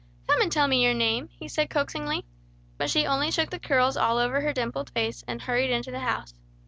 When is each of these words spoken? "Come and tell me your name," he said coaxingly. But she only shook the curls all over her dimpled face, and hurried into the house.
"Come 0.27 0.41
and 0.41 0.51
tell 0.51 0.67
me 0.67 0.83
your 0.83 0.95
name," 0.95 1.27
he 1.31 1.47
said 1.47 1.69
coaxingly. 1.69 2.25
But 2.79 2.89
she 2.89 3.05
only 3.05 3.29
shook 3.29 3.51
the 3.51 3.59
curls 3.59 3.95
all 3.97 4.17
over 4.17 4.41
her 4.41 4.51
dimpled 4.51 4.89
face, 4.89 5.23
and 5.27 5.39
hurried 5.43 5.69
into 5.69 5.91
the 5.91 5.99
house. 5.99 6.33